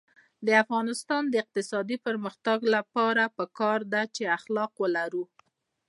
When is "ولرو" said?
4.83-5.23